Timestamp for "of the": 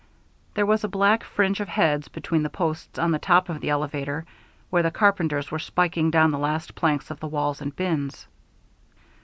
3.49-3.69, 7.11-7.27